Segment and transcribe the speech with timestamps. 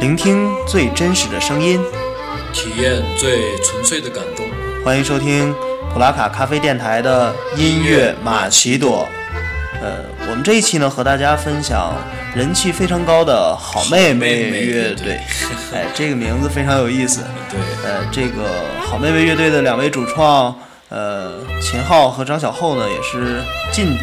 [0.00, 1.78] 聆听最真实的声音，
[2.54, 4.46] 体验最纯粹的感动。
[4.82, 5.54] 欢迎收听
[5.92, 9.06] 普拉卡咖啡电台的音乐马奇朵。
[9.82, 9.98] 呃，
[10.30, 11.92] 我们这一期呢，和大家分享
[12.34, 15.20] 人气非常高的好妹妹乐队。
[15.74, 17.20] 哎，这个名字非常有意思。
[17.50, 18.48] 对，呃，这个
[18.82, 20.58] 好妹妹乐队的两位主创，
[20.88, 23.98] 呃，秦昊和张小厚呢，也是近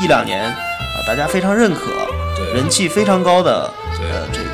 [0.00, 0.54] 一两年啊、
[1.04, 1.90] 大家非常认可，
[2.54, 3.68] 人气非常高的
[4.00, 4.50] 呃这个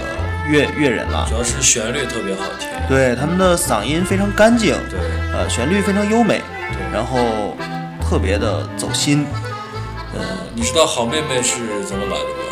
[0.48, 1.36] 乐乐人了主。
[1.36, 2.68] 要是旋律特别好听。
[2.88, 4.98] 对，他们的嗓音非常干净，对
[5.32, 6.40] 呃，旋律非常优美，
[6.72, 7.56] 对，然后
[8.00, 9.26] 特别的走心。
[10.14, 10.20] 呃
[10.54, 12.44] 你知道好妹妹是怎么来的吗？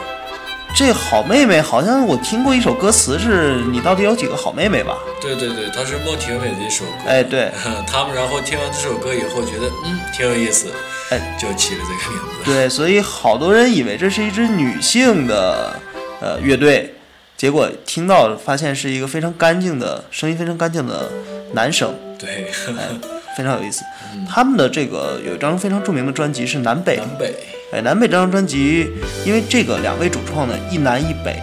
[0.77, 4.99] 这好妹妹好像我听过一首歌词是“你到底有几个好妹妹”吧？
[5.23, 6.91] 对对对，它是孟庭苇的一首歌。
[7.09, 7.51] 哎，对，
[7.91, 10.71] 他们然后听完这首歌以后，觉得嗯挺有意思，
[11.11, 12.45] 哎，就起了这个名字。
[12.45, 15.81] 对，所以好多人以为这是一支女性的
[16.21, 16.95] 呃乐队，
[17.37, 21.11] 结果听到发现是一个非常干净的声音，非常干净的
[21.53, 22.89] 男生，对，哎，
[23.37, 23.85] 非常有意思。
[24.29, 27.35] 他们的这个有一张非常著名的专辑是《南北》，南北，
[27.73, 28.89] 哎，南北这张专辑，
[29.27, 31.43] 因为这个两位主创呢一南一北，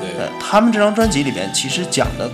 [0.00, 0.08] 对。
[0.18, 2.28] 呃，他们这张专辑里面其实讲的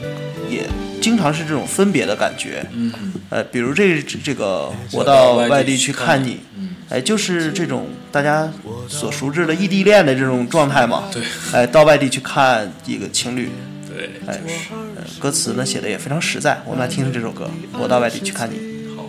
[0.49, 0.67] 也
[1.03, 2.91] 经常是这种分别的感觉，嗯，
[3.29, 8.53] 呃，比如这这个我我到到外地去去看你看你，嗯，哎，就是这种大家
[8.89, 13.51] 所熟知的异地恋的这种状态嘛，对哎，到外地去看一个情侣，
[13.89, 14.41] 对，哎，
[14.97, 18.95] 呃歌词呢写的也非常实在，我们来听听这首歌，我到外地去看你。
[18.95, 19.05] 好，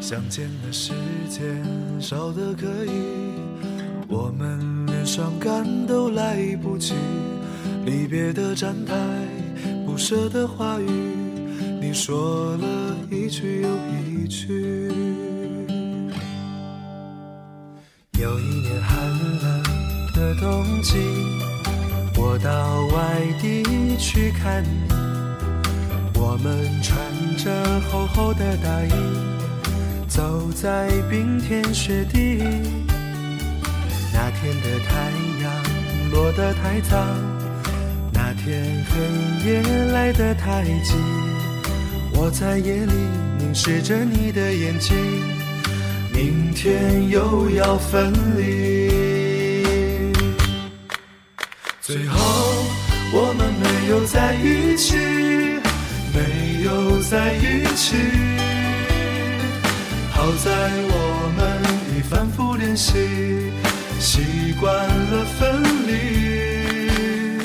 [0.00, 0.92] 相见的时
[1.28, 1.64] 间
[2.00, 2.90] 少得可以，
[4.06, 6.94] 我们连伤感都来不及。
[7.84, 8.94] 离别的站台，
[9.86, 10.86] 不舍的话语，
[11.80, 13.68] 你说了一句又
[14.12, 15.07] 一句。
[18.20, 18.98] 有一年寒
[19.40, 19.62] 冷
[20.12, 20.96] 的冬季，
[22.16, 23.62] 我到外地
[23.96, 24.92] 去看你，
[26.18, 26.98] 我们穿
[27.36, 28.92] 着厚厚的大衣。
[30.08, 32.42] 走在冰天雪地，
[34.12, 36.96] 那天的太阳落得太早，
[38.12, 39.62] 那天黑夜
[39.92, 40.96] 来得太急，
[42.14, 42.92] 我在夜里
[43.38, 44.96] 凝视着你的眼睛，
[46.18, 48.90] 明天又要分离。
[51.80, 52.18] 最后
[53.12, 54.96] 我们没有在一起，
[56.12, 57.94] 没有在一起。
[60.10, 60.50] 好在
[60.90, 61.38] 我们
[61.94, 62.98] 已反复练习，
[64.00, 67.40] 习惯了分离。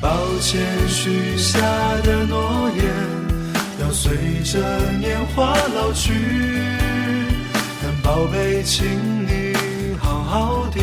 [0.00, 0.08] 抱
[0.40, 0.58] 歉
[0.88, 1.60] 许下
[2.02, 2.86] 的诺言，
[3.82, 4.58] 要随着
[4.98, 6.14] 年华老去。
[8.08, 8.86] 宝贝，请
[9.26, 9.54] 你
[9.98, 10.80] 好好的，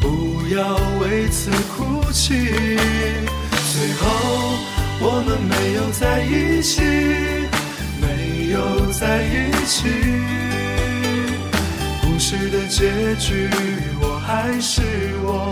[0.00, 2.46] 不要为此哭泣。
[3.72, 4.06] 最后
[5.00, 6.80] 我们没有在一起。
[8.00, 9.88] 没有在一起，
[12.02, 13.50] 故事的结局，
[14.00, 14.82] 我还是
[15.24, 15.50] 我，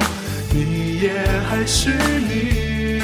[0.52, 1.10] 你也
[1.50, 1.90] 还是
[2.28, 3.02] 你。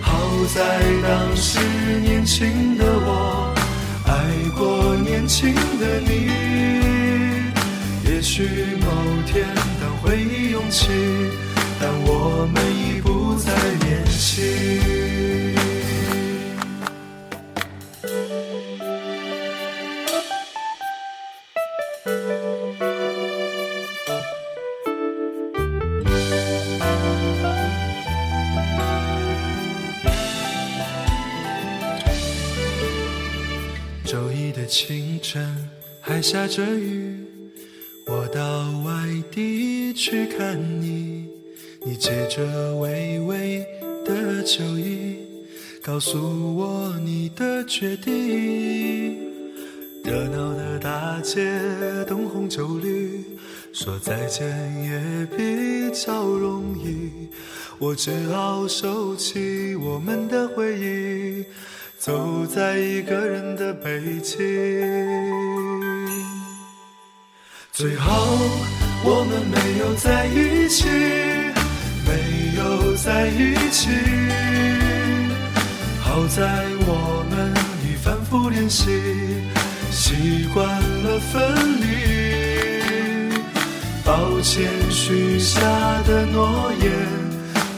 [0.00, 0.10] 好
[0.52, 1.60] 在当时
[2.02, 3.54] 年轻的我，
[4.50, 6.30] 过年轻的你。
[8.04, 8.42] 也许
[8.80, 8.86] 某
[9.26, 9.46] 天
[9.80, 10.88] 当回忆涌起，
[11.80, 13.52] 但我们已不再
[13.86, 15.59] 年轻。
[34.10, 35.56] 周一的清晨
[36.00, 37.14] 还下着雨，
[38.08, 38.92] 我到外
[39.30, 41.28] 地去看你，
[41.86, 43.64] 你借着微微
[44.04, 45.14] 的酒意，
[45.80, 49.16] 告诉我你的决定。
[50.02, 51.44] 热闹的大街，
[52.08, 53.24] 灯红酒绿，
[53.72, 54.48] 说再见
[54.82, 57.28] 也比较容易。
[57.78, 61.44] 我只好收起我们的回忆，
[62.00, 64.38] 走在一个人的北京。
[67.70, 68.38] 最后
[69.04, 70.88] 我们没有在一起，
[72.06, 73.90] 没有在一起。
[76.00, 77.52] 好在我们
[77.84, 78.86] 已反复练习，
[79.90, 81.42] 习惯了分
[81.82, 81.84] 离。
[84.06, 85.60] 抱歉许下
[86.04, 86.90] 的诺言，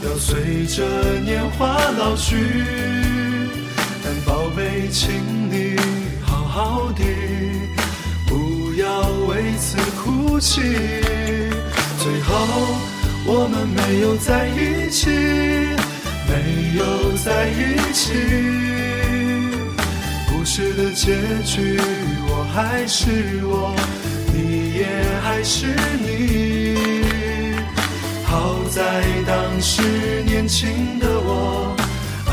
[0.05, 0.87] 要随着
[1.25, 2.37] 年华老去。
[4.27, 5.11] 宝贝，请
[5.51, 5.77] 你
[6.21, 7.03] 好好的，
[8.27, 10.61] 不要为此哭泣。
[11.99, 12.35] 最后，
[13.27, 15.09] 我们没有在一起，
[16.29, 18.13] 没有在一起。
[20.29, 21.79] 故事的结局，
[22.27, 23.75] 我还是我，
[24.35, 24.87] 你也
[25.23, 25.67] 还是
[26.01, 26.77] 你。
[28.25, 29.83] 好在当时
[30.25, 31.77] 年轻的我，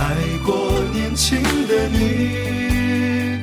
[0.10, 3.40] 爱过年轻的你。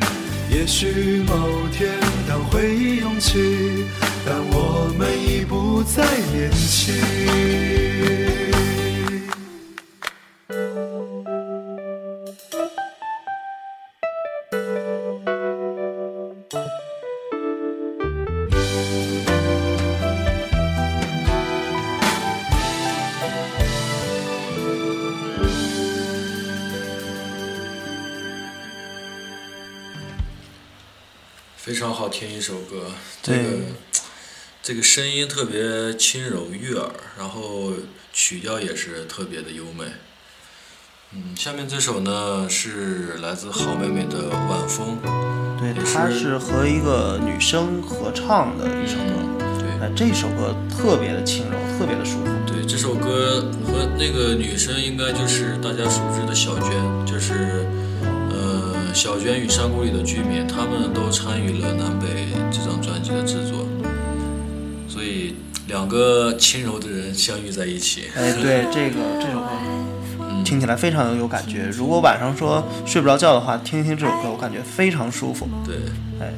[0.50, 1.88] 也许某天
[2.28, 3.84] 当回忆涌起，
[4.24, 6.02] 但我们已不再
[6.34, 6.92] 年轻。
[32.06, 33.42] 好听一首歌，这个
[34.62, 36.88] 这个声音特别轻柔悦耳，
[37.18, 37.72] 然后
[38.12, 39.86] 曲调也是特别的优美。
[41.12, 44.96] 嗯，下面这首呢是来自好妹妹的《晚风》，
[45.58, 49.58] 对，也它是是和一个女生合唱的一首歌。
[49.58, 52.30] 对哎，这首歌特别的轻柔，特别的舒服。
[52.46, 56.70] 对，这首歌和那个女生应该就是大家熟知的小娟，
[57.04, 57.75] 就是呃
[58.96, 63.66] 小娟与山谷里的居民，他们都参与了南北这张专辑的制作，
[64.88, 65.34] 所以
[65.68, 68.04] 两个轻柔的人相遇在一起。
[68.16, 69.48] 哎，对，这个这首歌
[70.42, 71.68] 听起来非常有感觉。
[71.68, 75.76] 如果晚上说睡不着觉的话，听一听这首歌，我感觉非常舒服，对，
[76.18, 76.32] 哎，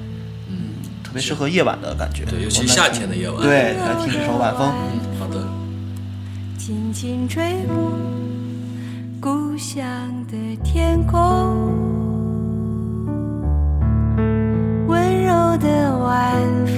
[0.48, 2.24] 嗯，特别适合夜晚的感觉。
[2.24, 3.40] 对，尤其夏天的夜晚。
[3.40, 4.66] 对，来听这首《晚风》。
[4.72, 5.46] 嗯，好的。
[6.58, 7.92] 轻轻吹过
[9.20, 9.86] 故乡
[10.26, 11.97] 的天空，
[16.38, 16.77] 的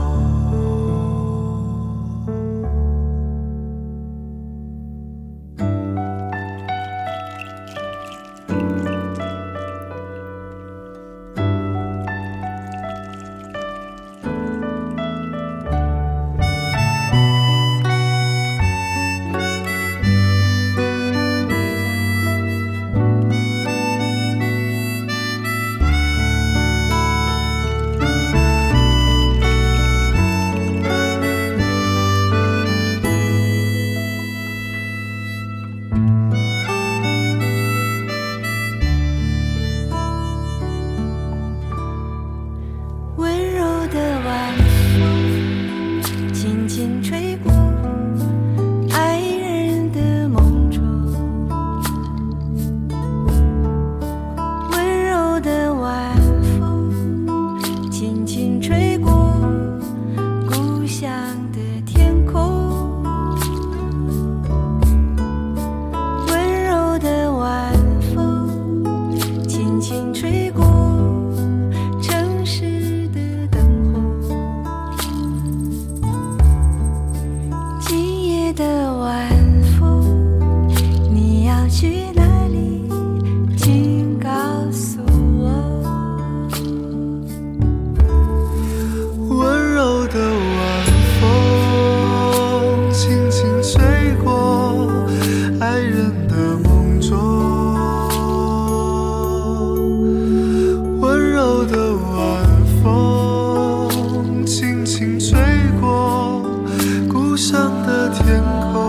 [107.41, 108.39] 上的天
[108.71, 108.80] 空。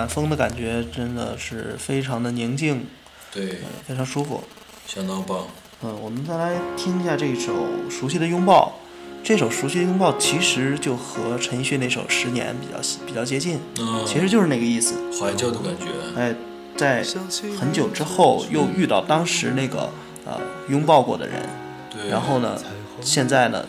[0.00, 2.86] 晚风的感觉真的是非常的宁静，
[3.30, 4.42] 对，非常舒服。
[4.86, 5.40] 相当棒。
[5.82, 7.52] 嗯，我们再来听一下这首
[7.90, 8.72] 《熟悉的拥抱》。
[9.22, 14.94] 这首《熟悉的拥抱》其实就和陈奕迅那首《十年》比较比较接近，嗯，其实就是那个意思。
[15.20, 15.88] 怀旧的感觉。
[16.18, 16.34] 哎，
[16.78, 17.04] 在
[17.58, 19.90] 很久之后又遇到当时那个
[20.24, 20.40] 呃
[20.70, 21.46] 拥抱过的人，
[21.92, 22.08] 对。
[22.08, 22.58] 然后呢，
[23.02, 23.66] 现在呢，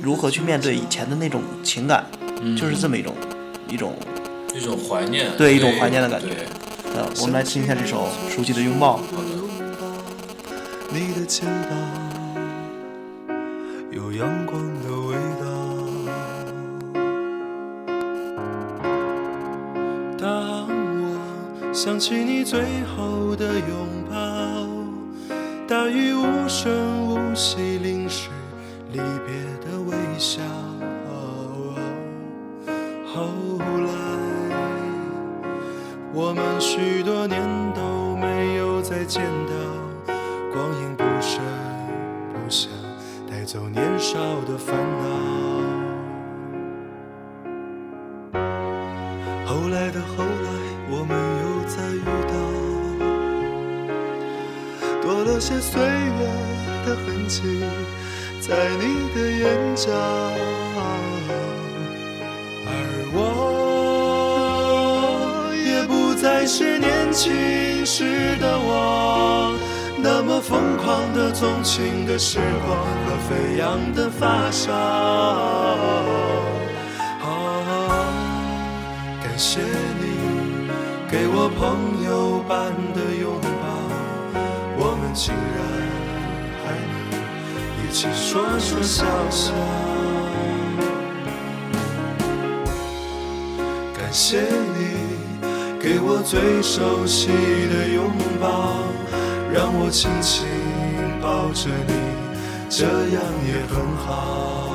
[0.00, 2.06] 如何去面对以前的那种情感，
[2.40, 3.14] 嗯就是这么一种
[3.68, 3.94] 一种
[4.56, 6.28] 一种怀念，对一种怀念的感觉。
[6.94, 8.98] 呃，我们来听一下这首《熟悉的拥抱》。
[9.14, 9.28] 好的。
[10.88, 11.76] 你的肩膀
[13.90, 15.44] 有阳光的味道。
[20.18, 22.62] 当我想起你最
[22.96, 24.16] 后的拥抱，
[25.68, 28.30] 大雨无声无息淋湿
[28.92, 30.40] 离别的微笑。
[36.58, 37.40] 许多年
[37.74, 39.52] 都没有再见到。
[40.52, 41.40] 光阴不声
[42.32, 42.70] 不响，
[43.30, 45.04] 带走年少的烦恼。
[49.44, 50.50] 后来的后来，
[50.88, 52.34] 我们又再遇到，
[55.02, 56.20] 多了些岁月
[56.86, 57.40] 的痕迹，
[58.40, 58.82] 在你
[59.14, 59.44] 的眼
[59.76, 59.92] 角，
[66.46, 69.58] 不再是年轻时的我。
[69.98, 74.72] 那么疯狂的、纵情的时光和飞扬的发梢，
[77.20, 77.26] 啊，
[79.20, 80.70] 感谢你
[81.10, 83.66] 给我朋友般的拥抱，
[84.78, 85.58] 我们竟然
[86.62, 86.94] 还能
[87.82, 89.52] 一起说说笑笑。
[93.98, 94.78] 感谢你
[95.86, 98.82] 给我最熟悉的拥抱。
[99.54, 100.44] 让我轻轻
[101.22, 101.94] 抱着你，
[102.68, 104.74] 这样也很好。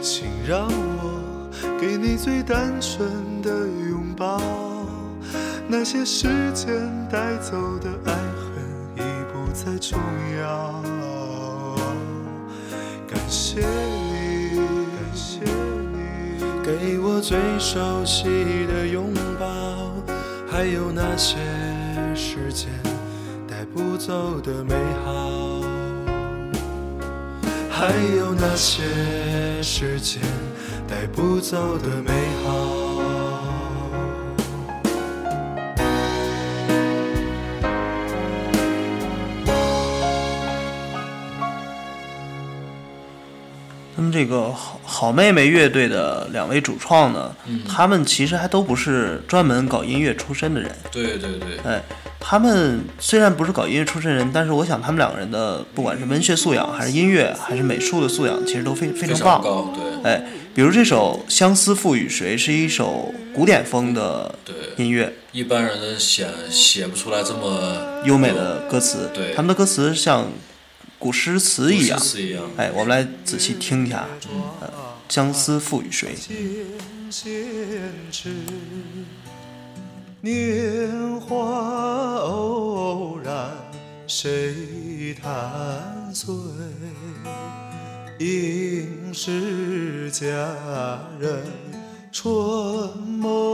[0.00, 3.50] 请让我给你最单纯的
[3.90, 4.40] 拥抱，
[5.68, 6.80] 那些时间
[7.12, 8.48] 带走的爱恨
[8.96, 9.98] 已不再重
[10.40, 10.82] 要。
[13.06, 13.60] 感谢，
[16.68, 18.24] 给我最熟悉
[18.66, 19.90] 的拥抱。
[20.50, 21.36] 还有那些
[22.14, 22.68] 时间
[23.48, 25.62] 带不走的美好，
[27.70, 28.82] 还有那些
[29.62, 30.20] 时间
[30.86, 32.12] 带不走的美
[32.44, 32.77] 好。
[43.98, 47.62] 他们这个好好妹妹乐队的两位主创呢，嗯。
[47.68, 50.70] 他们其实还都不是专门搞音乐出身的人。
[50.92, 51.82] 对对对，哎，
[52.20, 59.42] 他们虽然不是搞音乐出身人，但是我想他们两个人的不管是文学素养，还是音乐，还是美术的素养，其实都非非非常棒。
[59.42, 60.08] 高，对。
[60.08, 60.24] 哎，
[60.54, 64.32] 比如这首《相思赋予谁》是一首古典风的，
[64.76, 69.34] 音乐，一般人写写不出来这么优美的歌词，对。
[69.34, 70.28] 他们的歌词像
[70.98, 71.98] 古诗词一样。
[72.56, 74.06] 哎，我们来仔细听一下，
[74.60, 74.68] 呃，
[75.08, 76.14] 《相思赋予谁》。
[80.20, 83.52] 年华偶然，
[84.08, 86.34] 谁弹碎？
[88.18, 90.26] 应是佳
[91.20, 91.44] 人
[92.10, 92.28] 春
[92.98, 93.47] 梦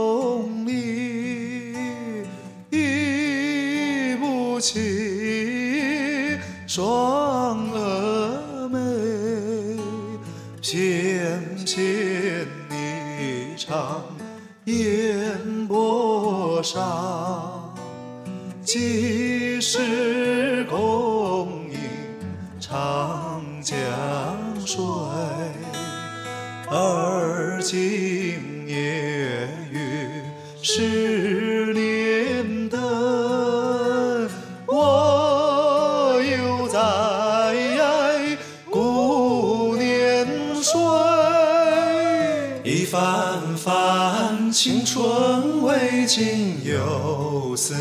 [44.95, 47.75] 春未尽又思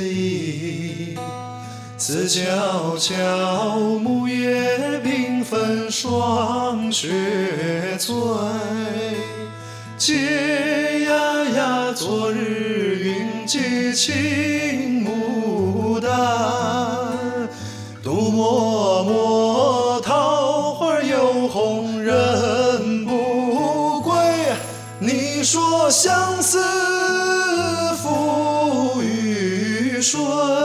[0.00, 1.18] 忆，
[1.96, 7.08] 此悄悄木叶缤纷霜雪
[7.98, 8.14] 催。
[9.98, 14.14] 嗟呀呀，昨日云髻青
[30.00, 30.59] 说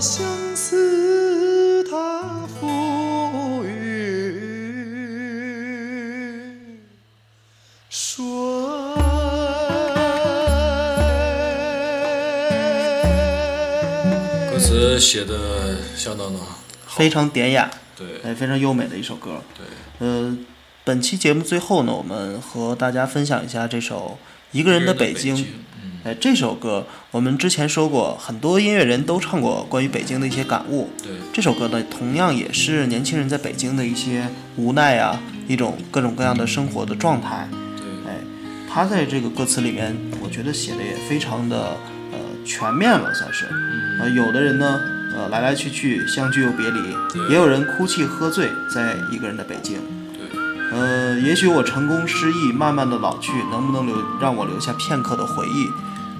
[0.00, 0.24] 相
[0.56, 4.34] 思它赋予
[7.90, 8.96] 说？
[14.50, 19.42] 歌词写的相当的好，非常典雅，对哎，非常优美的一首歌。
[19.54, 19.66] 对，
[19.98, 20.34] 呃，
[20.82, 24.18] 本期节目最后呢，我们和大家分享一下这首
[24.58, 25.36] 《一个人的北京》。
[25.40, 25.44] 嗯，
[26.02, 30.88] 哎，这首歌我们之前说过，很多音乐人都唱过关于北京的一些感悟。
[31.02, 37.46] 对，这首歌呢，同样也是年轻人在北京的一些无奈啊，一种各种各样的生活的状态。
[37.76, 38.16] 对，哎，
[38.66, 41.76] 他在这个歌词里面，我觉得写的也非常的
[42.12, 43.44] 呃全面了，算是。
[44.00, 44.80] 呃，有的人呢，
[45.14, 46.80] 呃来来去去，相聚又别离，
[47.28, 49.78] 也有人哭泣喝醉，在一个人的北京。
[50.14, 50.40] 对，
[50.72, 55.68] 呃，也许我成功失意，慢慢的老去，能不能留让我留下片刻的回忆？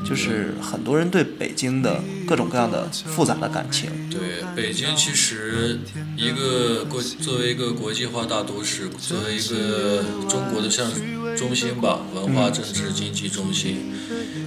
[0.04, 3.90] 就是很多人对北京的各种各样的复杂的感情。
[4.10, 5.78] 对，北京其实
[6.16, 10.90] 一个国作为一个国际化大都市，作为一个中国的像
[11.36, 13.92] 中心吧，文化、政治、经济中心，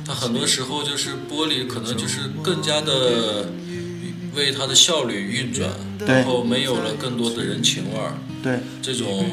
[0.05, 3.51] 它很多时候就是玻璃可能就是更加的
[4.35, 5.69] 为它的效率运转，
[6.05, 8.59] 然后没有了更多的人情味儿，对。
[8.81, 9.25] 这种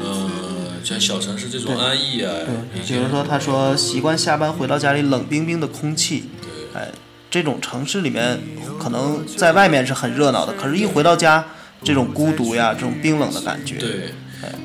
[0.00, 0.30] 呃
[0.92, 2.30] 像小城市这种安逸啊，
[2.74, 6.24] 对，比如说他说习惯下班回到家里冷冰冰的空气，
[6.74, 6.88] 哎，
[7.30, 8.38] 这种城市里面
[8.78, 11.46] 可能在外面是很热闹的，可是一回到家，
[11.82, 14.12] 这种孤独呀，这种冰冷的感觉，对，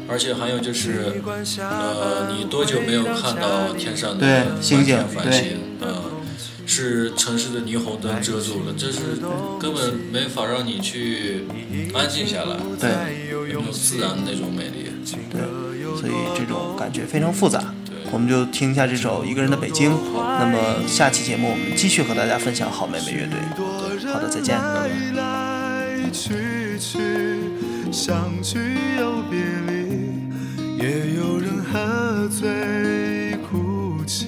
[0.09, 1.13] 而且还有就是，
[1.59, 5.43] 呃，你多久没有看到天上的星星对天繁星？
[5.79, 6.06] 呃，
[6.67, 8.99] 是城市的霓虹灯遮住了，这是
[9.59, 11.45] 根本没法让你去
[11.93, 14.91] 安静下来，对有没有自然的那种美丽？
[15.31, 15.41] 对，
[15.97, 17.73] 所以这种感觉非常复杂。
[18.11, 19.91] 我们就听一下这首《一个人的北京》。
[20.13, 23.39] 那么下期节目我们继续和大家分享好妹妹乐队。
[24.13, 24.57] 好的，再见。
[24.57, 26.99] 来来去去，
[27.91, 28.59] 相聚
[28.99, 29.73] 又别离，
[30.77, 34.27] 也有人喝醉哭泣，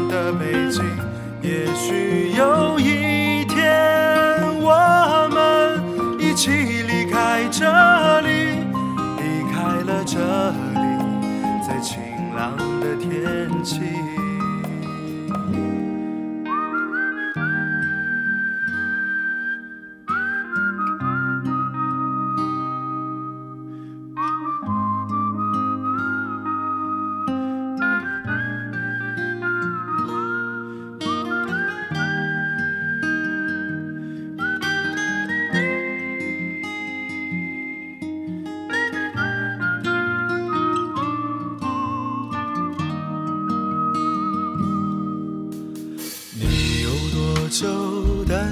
[0.39, 0.83] 北京
[1.41, 3.73] 也许有一天
[4.61, 8.59] 我们一起离开这里
[9.17, 10.81] 离开了这里
[11.67, 11.99] 在晴
[12.35, 14.10] 朗的天气。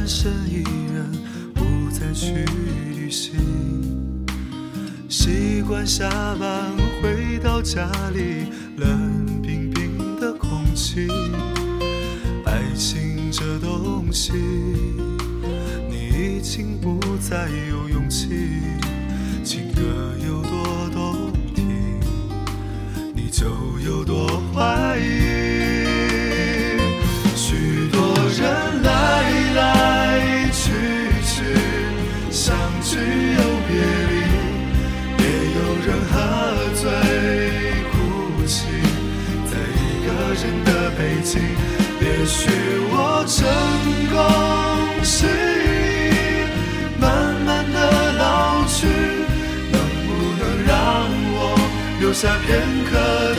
[0.09, 1.05] 身一人，
[1.53, 2.43] 不再去
[2.95, 3.35] 旅行？
[5.07, 11.07] 习惯下班回到家里，冷冰冰的空气。
[12.43, 14.33] 爱情这东西，
[15.87, 18.29] 你已经不再有勇气。
[19.43, 19.81] 情歌
[20.25, 20.78] 有多
[52.21, 53.38] 留下片刻